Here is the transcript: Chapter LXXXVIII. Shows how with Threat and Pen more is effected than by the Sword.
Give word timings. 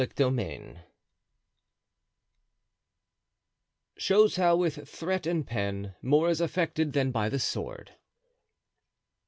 Chapter 0.03 0.31
LXXXVIII. 0.31 0.77
Shows 3.99 4.35
how 4.37 4.55
with 4.55 4.89
Threat 4.89 5.27
and 5.27 5.45
Pen 5.45 5.93
more 6.01 6.27
is 6.27 6.41
effected 6.41 6.93
than 6.93 7.11
by 7.11 7.29
the 7.29 7.37
Sword. 7.37 7.91